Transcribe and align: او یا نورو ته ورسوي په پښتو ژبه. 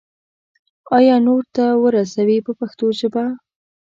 او 0.91 0.99
یا 1.07 1.17
نورو 1.25 1.45
ته 1.55 1.65
ورسوي 1.83 2.37
په 2.45 2.51
پښتو 2.59 2.85
ژبه. 2.99 3.25